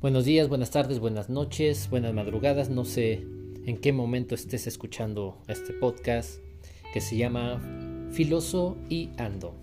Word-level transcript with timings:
Buenos 0.00 0.24
días, 0.24 0.48
buenas 0.48 0.70
tardes, 0.70 0.98
buenas 0.98 1.28
noches, 1.28 1.90
buenas 1.90 2.14
madrugadas. 2.14 2.70
No 2.70 2.86
sé 2.86 3.26
en 3.66 3.76
qué 3.76 3.92
momento 3.92 4.34
estés 4.34 4.66
escuchando 4.66 5.42
este 5.46 5.74
podcast 5.74 6.40
que 6.94 7.02
se 7.02 7.18
llama 7.18 7.60
Filoso 8.10 8.78
y 8.88 9.10
Ando. 9.18 9.54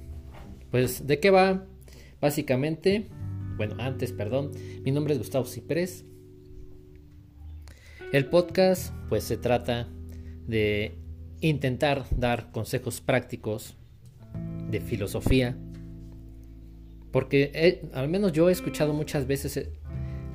Pues, 0.69 1.07
¿de 1.07 1.19
qué 1.19 1.31
va? 1.31 1.65
Básicamente, 2.21 3.07
bueno, 3.55 3.77
antes, 3.79 4.11
perdón, 4.11 4.51
mi 4.83 4.91
nombre 4.91 5.15
es 5.15 5.18
Gustavo 5.18 5.45
Ciprés. 5.45 6.05
El 8.13 8.27
podcast, 8.27 8.93
pues, 9.09 9.23
se 9.23 9.38
trata 9.38 9.88
de 10.45 10.99
intentar 11.41 12.05
dar 12.15 12.51
consejos 12.51 13.01
prácticos 13.01 13.75
de 14.69 14.82
filosofía. 14.82 15.57
Porque 17.11 17.82
al 17.93 18.07
menos 18.07 18.33
yo 18.33 18.49
he 18.49 18.51
escuchado 18.51 18.93
muchas 18.93 19.25
veces 19.25 19.57
eh, 19.57 19.71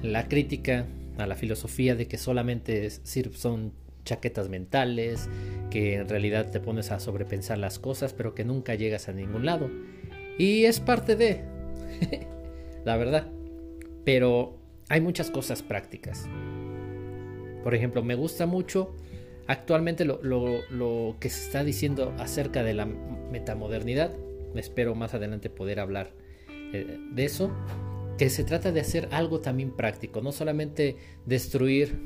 la 0.02 0.28
crítica 0.28 0.86
a 1.18 1.26
la 1.26 1.36
filosofía 1.36 1.94
de 1.94 2.08
que 2.08 2.18
solamente 2.18 2.90
son 2.90 3.72
chaquetas 4.04 4.48
mentales, 4.48 5.28
que 5.70 5.94
en 5.94 6.08
realidad 6.08 6.50
te 6.50 6.60
pones 6.60 6.90
a 6.90 6.98
sobrepensar 6.98 7.58
las 7.58 7.78
cosas, 7.78 8.12
pero 8.12 8.34
que 8.34 8.44
nunca 8.44 8.74
llegas 8.74 9.08
a 9.08 9.12
ningún 9.12 9.46
lado. 9.46 9.70
Y 10.38 10.64
es 10.64 10.80
parte 10.80 11.16
de, 11.16 11.42
la 12.84 12.96
verdad. 12.96 13.28
Pero 14.04 14.58
hay 14.88 15.00
muchas 15.00 15.30
cosas 15.30 15.62
prácticas. 15.62 16.28
Por 17.62 17.74
ejemplo, 17.74 18.02
me 18.02 18.16
gusta 18.16 18.46
mucho 18.46 18.94
actualmente 19.46 20.04
lo, 20.04 20.20
lo 20.22 21.16
que 21.20 21.30
se 21.30 21.46
está 21.46 21.62
diciendo 21.62 22.12
acerca 22.18 22.64
de 22.64 22.74
la 22.74 22.86
metamodernidad. 22.86 24.10
Espero 24.56 24.94
más 24.94 25.14
adelante 25.14 25.48
poder 25.48 25.78
hablar 25.78 26.10
eh, 26.48 26.98
de 27.12 27.24
eso 27.24 27.52
que 28.22 28.30
se 28.30 28.44
trata 28.44 28.70
de 28.70 28.78
hacer 28.78 29.08
algo 29.10 29.40
también 29.40 29.72
práctico, 29.72 30.20
no 30.20 30.30
solamente 30.30 30.96
destruir 31.26 31.98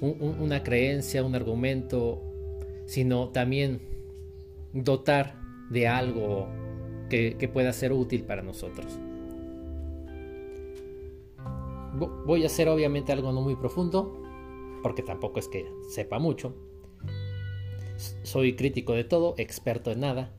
una 0.00 0.62
creencia, 0.62 1.22
un 1.22 1.34
argumento, 1.34 2.22
sino 2.86 3.28
también 3.28 3.82
dotar 4.72 5.38
de 5.68 5.86
algo 5.86 6.48
que, 7.10 7.36
que 7.38 7.46
pueda 7.46 7.74
ser 7.74 7.92
útil 7.92 8.24
para 8.24 8.40
nosotros. 8.40 8.98
Voy 12.24 12.44
a 12.44 12.46
hacer 12.46 12.70
obviamente 12.70 13.12
algo 13.12 13.30
no 13.30 13.42
muy 13.42 13.56
profundo, 13.56 14.22
porque 14.82 15.02
tampoco 15.02 15.40
es 15.40 15.48
que 15.48 15.66
sepa 15.90 16.18
mucho. 16.18 16.56
Soy 18.22 18.56
crítico 18.56 18.94
de 18.94 19.04
todo, 19.04 19.34
experto 19.36 19.90
en 19.90 20.00
nada. 20.00 20.32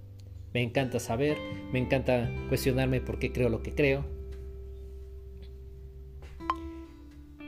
Me 0.51 0.63
encanta 0.63 0.99
saber, 0.99 1.37
me 1.71 1.77
encanta 1.77 2.27
cuestionarme 2.49 3.01
por 3.01 3.19
qué 3.19 3.31
creo 3.31 3.49
lo 3.49 3.61
que 3.61 3.75
creo 3.75 4.14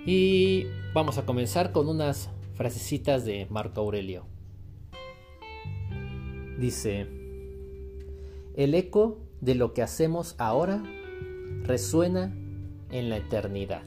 Y 0.10 0.68
vamos 0.94 1.18
a 1.18 1.26
comenzar 1.26 1.74
con 1.74 1.90
unas 1.90 2.30
frasecitas 2.54 3.26
de 3.26 3.46
Marco 3.50 3.82
Aurelio. 3.82 4.24
Dice, 6.58 7.08
el 8.56 8.74
eco 8.74 9.18
de 9.42 9.56
lo 9.56 9.74
que 9.74 9.82
hacemos 9.82 10.36
ahora 10.38 10.82
resuena 11.64 12.34
en 12.90 13.10
la 13.10 13.18
eternidad. 13.18 13.84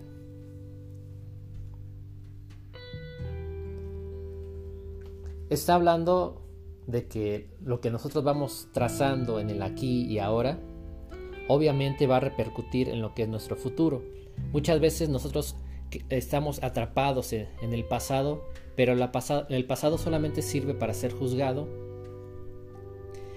Está 5.48 5.76
hablando 5.76 6.42
de 6.86 7.08
que 7.08 7.48
lo 7.64 7.80
que 7.80 7.90
nosotros 7.90 8.22
vamos 8.24 8.68
trazando 8.74 9.40
en 9.40 9.48
el 9.48 9.62
aquí 9.62 10.04
y 10.04 10.18
ahora, 10.18 10.60
obviamente 11.48 12.06
va 12.06 12.18
a 12.18 12.20
repercutir 12.20 12.90
en 12.90 13.00
lo 13.00 13.14
que 13.14 13.22
es 13.22 13.28
nuestro 13.30 13.56
futuro. 13.56 14.02
Muchas 14.52 14.80
veces 14.80 15.08
nosotros 15.08 15.56
estamos 16.08 16.62
atrapados 16.62 17.32
en, 17.32 17.48
el 17.72 17.84
pasado, 17.84 18.44
pero 18.76 18.92
el 18.92 19.64
pasado 19.66 19.98
solamente 19.98 20.42
sirve 20.42 20.74
para 20.74 20.94
ser 20.94 21.12
juzgado. 21.12 21.68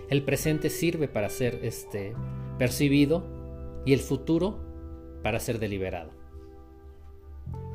El 0.09 0.24
presente 0.24 0.69
sirve 0.69 1.08
para 1.08 1.30
ser 1.30 1.59
este, 1.63 2.13
percibido 2.58 3.24
y 3.86 3.94
el 3.94 4.00
futuro 4.00 4.59
para 5.24 5.40
ser 5.40 5.59
deliberado. 5.59 6.12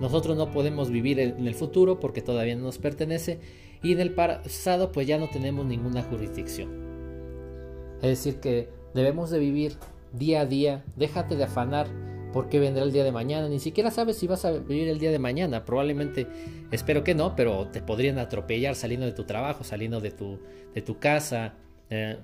Nosotros 0.01 0.37
no 0.37 0.51
podemos 0.51 0.91
vivir 0.91 1.19
en 1.19 1.47
el 1.47 1.55
futuro 1.55 1.99
porque 1.99 2.23
todavía 2.23 2.55
no 2.55 2.63
nos 2.63 2.79
pertenece 2.79 3.41
y 3.83 3.93
en 3.93 4.01
el 4.01 4.15
pasado 4.15 4.93
pues 4.93 5.07
ya 5.07 5.19
no 5.19 5.29
tenemos 5.29 5.67
ninguna 5.67 6.03
jurisdicción. 6.03 6.71
Es 7.97 8.09
decir 8.11 8.41
que 8.41 8.69
debemos 8.95 9.31
de 9.31 9.41
vivir 9.41 9.77
día 10.13 10.43
a 10.43 10.47
día, 10.47 10.85
déjate 10.97 11.37
de 11.37 11.45
afanar 11.45 11.89
porque 12.33 12.59
vendrá 12.59 12.85
el 12.85 12.93
día 12.93 13.05
de 13.05 13.13
mañana. 13.13 13.49
Ni 13.49 13.59
siquiera 13.59 13.91
sabes 13.91 14.17
si 14.19 14.27
vas 14.27 14.45
a 14.45 14.53
vivir 14.53 14.89
el 14.89 14.99
día 14.99 15.11
de 15.11 15.19
mañana. 15.19 15.65
Probablemente, 15.65 16.27
espero 16.71 17.05
que 17.05 17.15
no, 17.15 17.35
pero 17.37 17.69
te 17.69 17.83
podrían 17.83 18.19
atropellar 18.19 18.75
saliendo 18.75 19.07
de 19.07 19.13
tu 19.13 19.25
trabajo, 19.25 19.65
saliendo 19.65 20.01
de 20.01 20.11
tu, 20.11 20.39
de 20.75 20.83
tu 20.83 20.99
casa. 20.99 21.55
Eh, 21.91 22.19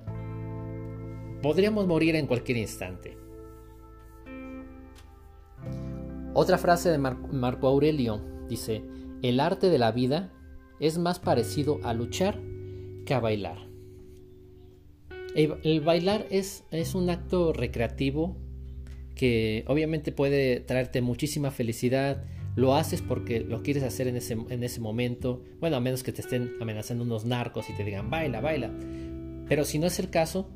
podríamos 1.42 1.86
morir 1.86 2.16
en 2.16 2.26
cualquier 2.26 2.58
instante. 2.58 3.16
Otra 6.34 6.58
frase 6.58 6.90
de 6.90 6.98
Marco 6.98 7.68
Aurelio 7.68 8.20
dice, 8.48 8.82
el 9.22 9.40
arte 9.40 9.70
de 9.70 9.78
la 9.78 9.92
vida 9.92 10.32
es 10.80 10.98
más 10.98 11.20
parecido 11.20 11.78
a 11.84 11.94
luchar 11.94 12.40
que 13.06 13.14
a 13.14 13.20
bailar. 13.20 13.58
El, 15.34 15.80
bailar 15.80 16.26
es, 16.30 16.64
es 16.70 16.94
un 16.94 17.10
acto 17.10 17.52
recreativo 17.52 18.36
que 19.14 19.64
obviamente 19.66 20.12
puede 20.12 20.60
traerte 20.60 21.00
muchísima 21.00 21.50
felicidad, 21.50 22.24
lo 22.56 22.74
haces 22.74 23.02
porque 23.02 23.40
lo 23.40 23.62
quieres 23.62 23.82
hacer 23.82 24.06
en 24.06 24.16
ese, 24.16 24.34
en 24.34 24.62
ese 24.62 24.80
momento, 24.80 25.42
bueno, 25.60 25.76
a 25.76 25.80
menos 25.80 26.02
que 26.02 26.12
te 26.12 26.20
estén 26.20 26.52
amenazando 26.60 27.04
unos 27.04 27.24
narcos 27.24 27.68
y 27.70 27.72
te 27.72 27.84
digan, 27.84 28.10
baila, 28.10 28.40
baila. 28.40 28.72
Pero 29.48 29.64
si 29.64 29.78
no 29.78 29.86
es 29.86 29.98
el 29.98 30.10
caso, 30.10 30.48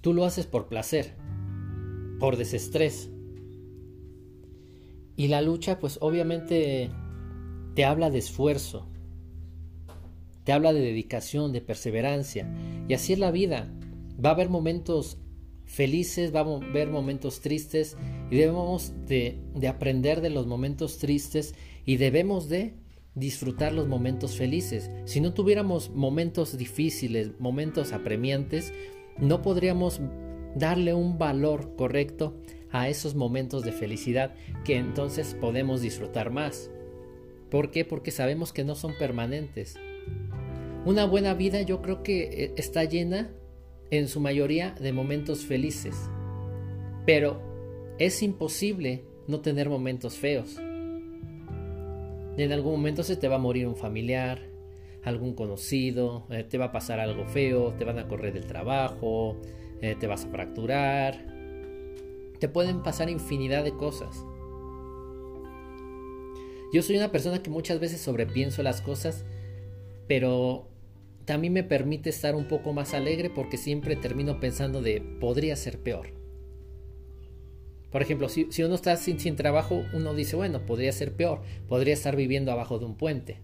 tú 0.00 0.14
lo 0.14 0.24
haces 0.24 0.46
por 0.46 0.68
placer, 0.68 1.14
por 2.18 2.36
desestrés. 2.36 3.10
Y 5.16 5.28
la 5.28 5.42
lucha, 5.42 5.78
pues 5.78 5.98
obviamente 6.00 6.90
te 7.74 7.84
habla 7.84 8.10
de 8.10 8.18
esfuerzo, 8.18 8.88
te 10.44 10.52
habla 10.52 10.72
de 10.72 10.80
dedicación, 10.80 11.52
de 11.52 11.60
perseverancia. 11.60 12.52
Y 12.88 12.94
así 12.94 13.12
es 13.12 13.18
la 13.18 13.30
vida. 13.30 13.72
Va 14.22 14.30
a 14.30 14.32
haber 14.32 14.48
momentos 14.48 15.18
felices, 15.74 16.32
vamos 16.32 16.62
a 16.62 16.66
ver 16.68 16.88
momentos 16.88 17.40
tristes 17.40 17.96
y 18.30 18.36
debemos 18.36 18.92
de, 19.06 19.38
aprender 19.68 20.20
de 20.20 20.30
los 20.30 20.46
momentos 20.46 20.98
tristes 20.98 21.54
y 21.84 21.96
debemos 21.96 22.48
de 22.48 22.74
disfrutar 23.14 23.72
los 23.72 23.86
momentos 23.88 24.36
felices. 24.36 24.90
Si 25.04 25.20
no 25.20 25.34
tuviéramos 25.34 25.90
momentos 25.90 26.56
difíciles, 26.56 27.32
momentos 27.38 27.92
apremiantes, 27.92 28.72
no 29.18 29.42
podríamos 29.42 30.00
darle 30.56 30.94
un 30.94 31.18
valor 31.18 31.74
correcto 31.76 32.36
a 32.70 32.88
esos 32.88 33.14
momentos 33.14 33.64
de 33.64 33.72
felicidad 33.72 34.34
que 34.64 34.76
entonces 34.76 35.36
podemos 35.40 35.80
disfrutar 35.80 36.30
más. 36.30 36.70
¿Por 37.50 37.70
qué? 37.70 37.84
Porque 37.84 38.10
sabemos 38.10 38.52
que 38.52 38.64
no 38.64 38.74
son 38.74 38.94
permanentes. 38.98 39.76
Una 40.84 41.04
buena 41.06 41.34
vida 41.34 41.62
yo 41.62 41.82
creo 41.82 42.02
que 42.02 42.22
eh, 42.22 42.54
está 42.56 42.84
llena 42.84 43.30
en 43.98 44.08
su 44.08 44.20
mayoría 44.20 44.74
de 44.80 44.92
momentos 44.92 45.44
felices. 45.44 45.94
Pero 47.06 47.40
es 47.98 48.22
imposible 48.22 49.04
no 49.26 49.40
tener 49.40 49.68
momentos 49.68 50.16
feos. 50.16 50.56
En 52.36 52.52
algún 52.52 52.72
momento 52.72 53.02
se 53.02 53.16
te 53.16 53.28
va 53.28 53.36
a 53.36 53.38
morir 53.38 53.66
un 53.66 53.76
familiar, 53.76 54.40
algún 55.04 55.34
conocido, 55.34 56.26
eh, 56.30 56.44
te 56.44 56.58
va 56.58 56.66
a 56.66 56.72
pasar 56.72 56.98
algo 56.98 57.26
feo, 57.26 57.74
te 57.74 57.84
van 57.84 57.98
a 57.98 58.08
correr 58.08 58.32
del 58.32 58.46
trabajo, 58.46 59.36
eh, 59.80 59.96
te 59.98 60.06
vas 60.06 60.24
a 60.24 60.28
fracturar. 60.28 61.26
Te 62.40 62.48
pueden 62.48 62.82
pasar 62.82 63.08
infinidad 63.08 63.64
de 63.64 63.76
cosas. 63.76 64.24
Yo 66.72 66.82
soy 66.82 66.96
una 66.96 67.12
persona 67.12 67.40
que 67.40 67.50
muchas 67.50 67.78
veces 67.78 68.00
sobrepienso 68.00 68.62
las 68.64 68.80
cosas, 68.80 69.24
pero 70.08 70.66
también 71.24 71.52
me 71.52 71.64
permite 71.64 72.10
estar 72.10 72.34
un 72.34 72.46
poco 72.46 72.72
más 72.72 72.94
alegre 72.94 73.30
porque 73.30 73.56
siempre 73.56 73.96
termino 73.96 74.40
pensando 74.40 74.82
de 74.82 75.00
podría 75.20 75.56
ser 75.56 75.78
peor. 75.78 76.08
Por 77.90 78.02
ejemplo, 78.02 78.28
si, 78.28 78.48
uno 78.62 78.74
está 78.74 78.96
sin, 78.96 79.20
sin 79.20 79.36
trabajo, 79.36 79.84
uno 79.92 80.14
dice, 80.14 80.34
bueno, 80.36 80.66
podría 80.66 80.92
ser 80.92 81.12
peor, 81.12 81.42
podría 81.68 81.94
estar 81.94 82.16
viviendo 82.16 82.50
abajo 82.50 82.78
de 82.78 82.86
un 82.86 82.96
puente. 82.96 83.38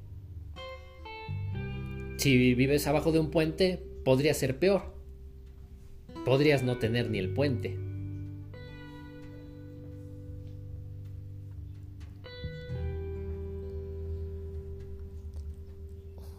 Si 2.17 2.55
vives 2.55 2.87
abajo 2.87 3.13
de 3.13 3.21
un 3.21 3.31
puente, 3.31 3.81
podría 4.05 4.35
ser 4.35 4.59
peor. 4.59 4.93
Podrías 6.25 6.63
no 6.63 6.79
tener 6.79 7.09
ni 7.11 7.19
el 7.19 7.33
puente. 7.33 7.79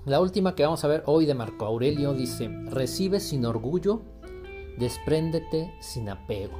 La 0.05 0.19
última 0.19 0.55
que 0.55 0.63
vamos 0.63 0.83
a 0.83 0.87
ver 0.87 1.03
hoy 1.05 1.27
de 1.27 1.35
Marco 1.35 1.65
Aurelio 1.65 2.13
dice, 2.13 2.49
recibe 2.71 3.19
sin 3.19 3.45
orgullo, 3.45 4.01
despréndete 4.79 5.75
sin 5.79 6.09
apego. 6.09 6.57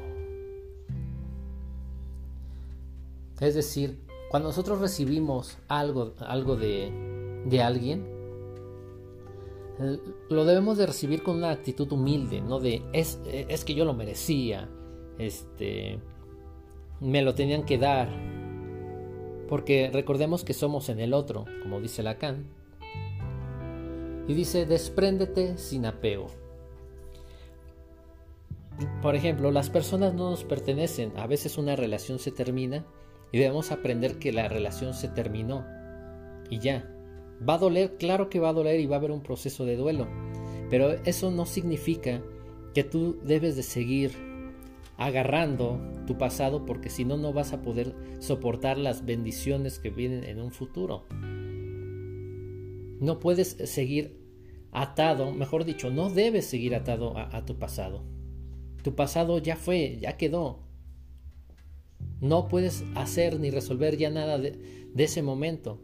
Es 3.39 3.55
decir, 3.55 3.99
cuando 4.29 4.49
nosotros 4.49 4.79
recibimos 4.79 5.57
algo, 5.67 6.13
algo 6.19 6.55
de, 6.55 7.41
de 7.47 7.61
alguien, 7.63 8.05
lo 10.29 10.45
debemos 10.45 10.77
de 10.77 10.85
recibir 10.85 11.23
con 11.23 11.37
una 11.37 11.49
actitud 11.49 11.91
humilde, 11.91 12.41
no 12.41 12.59
de 12.59 12.83
es, 12.93 13.19
es 13.25 13.65
que 13.65 13.73
yo 13.73 13.85
lo 13.85 13.95
merecía, 13.95 14.69
este, 15.17 15.99
me 16.99 17.23
lo 17.23 17.33
tenían 17.33 17.65
que 17.65 17.79
dar, 17.79 18.07
porque 19.49 19.89
recordemos 19.91 20.43
que 20.43 20.53
somos 20.53 20.89
en 20.89 20.99
el 20.99 21.15
otro, 21.15 21.45
como 21.63 21.81
dice 21.81 22.03
Lacan, 22.03 22.60
y 24.27 24.33
dice 24.33 24.65
despréndete 24.65 25.57
sin 25.57 25.85
apego. 25.85 26.27
Por 29.01 29.15
ejemplo, 29.15 29.51
las 29.51 29.69
personas 29.69 30.13
no 30.13 30.31
nos 30.31 30.43
pertenecen, 30.43 31.13
a 31.17 31.27
veces 31.27 31.57
una 31.57 31.75
relación 31.75 32.19
se 32.19 32.31
termina 32.31 32.85
y 33.31 33.37
debemos 33.37 33.71
aprender 33.71 34.17
que 34.17 34.31
la 34.31 34.47
relación 34.47 34.93
se 34.93 35.07
terminó 35.07 35.65
y 36.49 36.59
ya. 36.59 36.89
Va 37.47 37.55
a 37.55 37.59
doler, 37.59 37.97
claro 37.97 38.29
que 38.29 38.39
va 38.39 38.49
a 38.49 38.53
doler 38.53 38.79
y 38.79 38.85
va 38.85 38.97
a 38.97 38.99
haber 38.99 39.11
un 39.11 39.21
proceso 39.21 39.65
de 39.65 39.75
duelo, 39.75 40.07
pero 40.69 40.91
eso 41.05 41.31
no 41.31 41.45
significa 41.45 42.21
que 42.73 42.83
tú 42.83 43.19
debes 43.23 43.55
de 43.55 43.63
seguir 43.63 44.11
agarrando 44.97 45.79
tu 46.05 46.17
pasado 46.17 46.65
porque 46.65 46.89
si 46.89 47.05
no 47.05 47.17
no 47.17 47.33
vas 47.33 47.53
a 47.53 47.61
poder 47.61 47.95
soportar 48.19 48.77
las 48.77 49.05
bendiciones 49.05 49.79
que 49.79 49.89
vienen 49.89 50.23
en 50.23 50.39
un 50.39 50.51
futuro. 50.51 51.05
No 53.01 53.19
puedes 53.19 53.57
seguir 53.65 54.21
atado, 54.71 55.33
mejor 55.33 55.65
dicho, 55.65 55.89
no 55.89 56.11
debes 56.11 56.45
seguir 56.45 56.75
atado 56.75 57.17
a, 57.17 57.43
tu 57.45 57.57
pasado. 57.57 58.03
Tu 58.83 58.93
pasado 58.93 59.39
ya 59.39 59.55
fue, 59.55 59.97
ya 59.99 60.17
quedó. 60.17 60.59
No 62.19 62.47
puedes 62.47 62.83
hacer 62.93 63.39
ni 63.39 63.49
resolver 63.49 63.97
ya 63.97 64.11
nada 64.11 64.37
de, 64.37 64.93
ese 64.95 65.23
momento. 65.23 65.81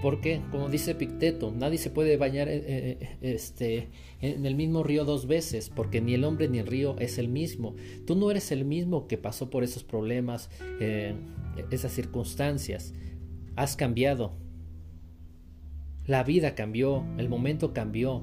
Porque, 0.00 0.40
como 0.50 0.70
dice 0.70 0.94
Picteto, 0.94 1.52
nadie 1.52 1.76
se 1.76 1.90
puede 1.90 2.16
bañar 2.16 2.48
eh, 2.48 2.64
eh, 2.66 3.18
este, 3.20 3.90
en 4.22 4.46
el 4.46 4.54
mismo 4.54 4.82
río 4.84 5.04
dos 5.04 5.26
veces, 5.26 5.68
porque 5.68 6.00
ni 6.00 6.14
el 6.14 6.24
hombre 6.24 6.48
ni 6.48 6.60
el 6.60 6.66
río 6.66 6.96
es 6.98 7.18
el 7.18 7.28
mismo. 7.28 7.76
Tú 8.06 8.16
no 8.16 8.30
eres 8.30 8.52
el 8.52 8.64
mismo 8.64 9.06
que 9.06 9.18
pasó 9.18 9.50
por 9.50 9.64
esos 9.64 9.84
problemas, 9.84 10.48
eh, 10.80 11.14
esas 11.70 11.92
circunstancias. 11.92 12.94
Has 13.54 13.76
cambiado. 13.76 14.45
La 16.06 16.22
vida 16.22 16.54
cambió, 16.54 17.04
el 17.18 17.28
momento 17.28 17.72
cambió. 17.72 18.22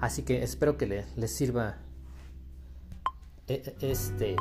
Así 0.00 0.22
que 0.22 0.42
espero 0.42 0.76
que 0.76 0.86
les 0.86 1.30
sirva 1.30 1.78
e, 3.48 3.74
e, 3.80 3.90
este 3.90 4.36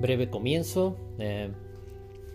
breve 0.00 0.28
comienzo. 0.28 0.96
Eh, 1.18 1.50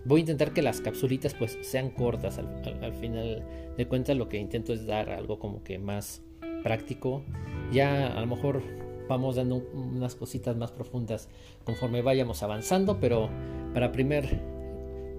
voy 0.06 0.19
a 0.19 0.21
intentar 0.21 0.53
que 0.53 0.62
las 0.62 0.81
capsulitas 0.81 1.33
pues 1.36 1.57
sean 1.62 1.91
cortas. 1.91 2.39
Al, 2.39 2.94
final 2.94 3.45
de 3.77 3.88
cuentas 3.88 4.18
lo 4.18 4.29
que 4.29 4.38
intento 4.38 4.74
es 4.74 4.86
dar 4.86 5.09
algo 5.09 5.39
como 5.39 5.63
que 5.63 5.77
más 5.77 6.21
práctico. 6.63 7.24
Ya 7.71 8.07
a 8.07 8.21
lo 8.21 8.27
mejor 8.27 8.63
vamos 9.07 9.35
dando 9.35 9.57
unas 9.73 10.15
cositas 10.15 10.55
más 10.55 10.71
profundas 10.71 11.29
conforme 11.63 12.01
vayamos 12.01 12.44
avanzando, 12.44 13.00
pero 13.00 13.29
para 13.73 13.91
primer 13.91 14.53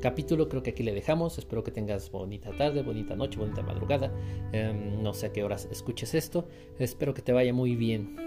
capítulo 0.01 0.49
creo 0.49 0.63
que 0.63 0.71
aquí 0.71 0.83
le 0.83 0.93
dejamos. 0.93 1.39
Espero 1.39 1.65
que 1.65 1.71
tengas 1.71 2.11
bonita 2.11 2.51
tarde, 2.57 2.83
bonita 2.83 3.17
noche, 3.17 3.39
bonita 3.39 3.63
madrugada. 3.63 4.13
Em, 4.53 5.03
no 5.03 5.15
sé 5.15 5.27
a 5.27 5.33
qué 5.33 5.43
horas 5.43 5.69
escuches 5.71 6.15
esto. 6.15 6.47
Espero 6.79 7.15
que 7.15 7.23
te 7.23 7.33
vaya 7.33 7.55
muy 7.55 7.75
bien. 7.75 8.24